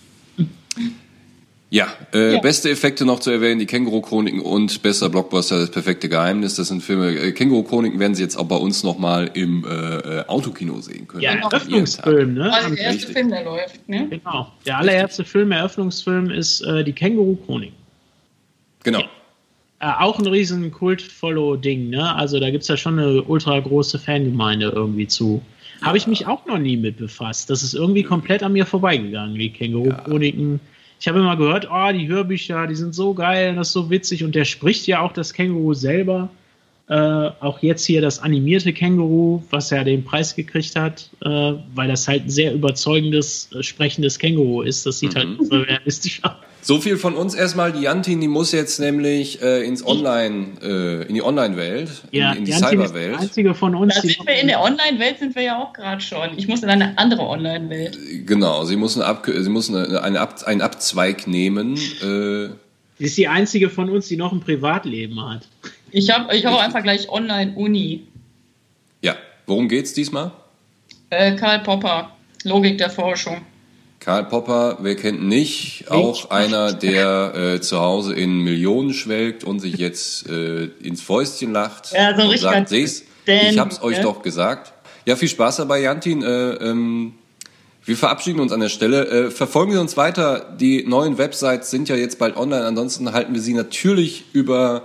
[1.73, 6.09] Ja, äh, ja, beste Effekte noch zu erwähnen, die Känguru-Chroniken und bester Blockbuster, das perfekte
[6.09, 6.55] Geheimnis.
[6.55, 10.25] Das sind Filme, äh, Känguru-Chroniken werden Sie jetzt auch bei uns nochmal im äh, äh
[10.27, 11.23] Autokino sehen können.
[11.23, 12.53] Ja, Eröffnungsfilm, ne?
[12.53, 13.13] Also der erste Richtig.
[13.13, 14.05] Film, der läuft, ne?
[14.09, 14.51] Genau.
[14.65, 17.77] Der allererste Film, Eröffnungsfilm ist äh, die Känguru-Chroniken.
[18.83, 18.99] Genau.
[18.99, 19.07] Ja.
[19.79, 22.13] Äh, auch ein riesen Kult-Follow-Ding, ne?
[22.17, 25.41] Also da gibt's ja schon eine ultra große Fangemeinde irgendwie zu.
[25.79, 25.87] Ja.
[25.87, 27.49] Habe ich mich auch noch nie mit befasst.
[27.49, 30.55] Das ist irgendwie komplett an mir vorbeigegangen, die Känguru-Chroniken.
[30.55, 30.70] Ja
[31.01, 34.23] ich habe immer gehört, oh, die Hörbücher, die sind so geil, das ist so witzig
[34.23, 36.29] und der spricht ja auch das Känguru selber.
[36.89, 36.93] Äh,
[37.39, 42.07] auch jetzt hier das animierte Känguru, was er den Preis gekriegt hat, äh, weil das
[42.07, 44.85] halt ein sehr überzeugendes, äh, sprechendes Känguru ist.
[44.85, 45.37] Das sieht halt mhm.
[45.39, 46.33] halt so realistisch aus.
[46.63, 47.71] So viel von uns erstmal.
[47.71, 52.39] Die Jantin, die muss jetzt nämlich äh, ins Online, äh, in die Online-Welt, ja, in,
[52.39, 53.19] in die, die Cyberwelt.
[53.19, 53.95] Einzige von uns.
[53.95, 56.37] Da sind wir in der Online-Welt sind wir ja auch gerade schon.
[56.37, 57.97] Ich muss in eine andere Online-Welt.
[58.27, 61.75] Genau, sie muss, eine Ab sie muss eine, eine Ab einen Abzweig nehmen.
[61.75, 62.49] Äh,
[62.99, 65.47] sie ist die einzige von uns, die noch ein Privatleben hat.
[65.89, 68.03] Ich habe ich hab auch einfach gleich Online-Uni.
[69.01, 69.15] Ja,
[69.47, 70.31] worum geht's diesmal?
[71.09, 73.41] Äh, Karl Popper, Logik der Forschung.
[74.01, 79.59] Karl Popper, wer kennt nicht, auch einer, der äh, zu Hause in Millionen schwelgt und
[79.59, 84.03] sich jetzt äh, ins Fäustchen lacht ja, so und sagt, seh's, ich hab's euch ja?
[84.03, 84.73] doch gesagt.
[85.05, 86.23] Ja, viel Spaß dabei, Jantin.
[86.23, 87.13] Äh, ähm,
[87.85, 89.07] wir verabschieden uns an der Stelle.
[89.07, 90.55] Äh, verfolgen Sie uns weiter.
[90.59, 92.65] Die neuen Websites sind ja jetzt bald online.
[92.65, 94.81] Ansonsten halten wir Sie natürlich über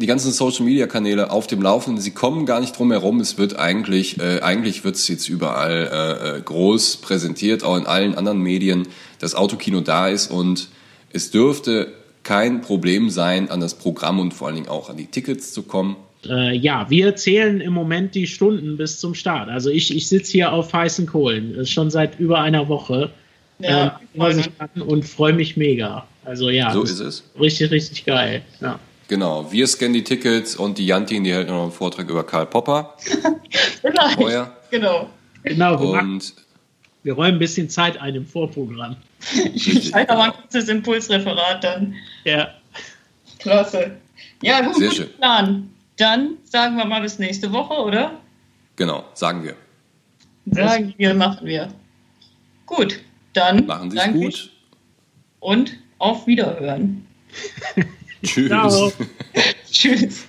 [0.00, 2.00] die ganzen Social Media Kanäle auf dem Laufenden.
[2.00, 3.20] Sie kommen gar nicht drum herum.
[3.20, 7.86] Es wird eigentlich, äh, eigentlich wird es jetzt überall äh, äh, groß präsentiert, auch in
[7.86, 10.68] allen anderen Medien, dass Autokino da ist und
[11.12, 15.06] es dürfte kein Problem sein, an das Programm und vor allen Dingen auch an die
[15.06, 15.96] Tickets zu kommen.
[16.26, 19.48] Äh, ja, wir zählen im Moment die Stunden bis zum Start.
[19.50, 23.10] Also ich, ich sitze hier auf heißen Kohlen, schon seit über einer Woche.
[23.58, 26.06] Ja, äh, und freue mich mega.
[26.24, 27.24] Also ja, so ist es.
[27.38, 28.42] Richtig, richtig geil.
[28.60, 28.78] Ja.
[29.10, 32.46] Genau, wir scannen die Tickets und die Jantin, die hält noch einen Vortrag über Karl
[32.46, 32.94] Popper.
[33.82, 34.08] genau.
[34.10, 34.56] Vorher.
[34.70, 35.10] Genau.
[35.42, 36.32] Genau, und
[37.02, 38.94] Wir räumen ein bisschen Zeit ein im Vorprogramm.
[39.52, 41.96] Ich halte aber ein kurzes Impulsreferat dann.
[42.22, 42.54] Ja.
[43.40, 43.96] Klasse.
[44.42, 45.12] Ja, gut, Sehr schön.
[45.16, 45.70] Plan.
[45.96, 48.20] Dann sagen wir mal bis nächste Woche, oder?
[48.76, 49.56] Genau, sagen wir.
[50.52, 51.66] Sagen wir, machen wir.
[52.64, 53.00] Gut,
[53.32, 54.50] dann Machen Sie es gut.
[55.40, 57.04] und auf Wiederhören.
[58.24, 58.92] Tschüss.
[59.70, 60.26] Tschüss.